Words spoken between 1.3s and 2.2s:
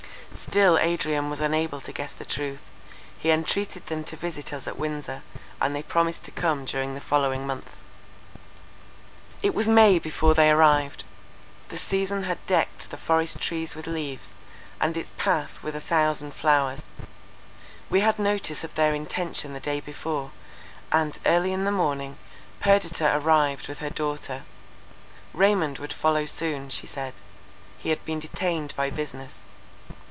unable to guess